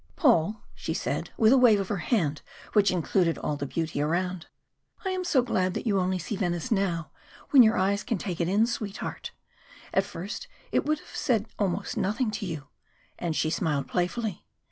[0.15, 2.41] "Paul," she said, with a wave of her hand
[2.73, 4.47] which included all the beauty around,
[5.05, 7.11] "I am so glad you only see Venice now,
[7.51, 9.29] when your eyes can take it in, sweetheart.
[9.93, 12.69] At first it would have said almost nothing to you,"
[13.19, 14.43] and she smiled playfully.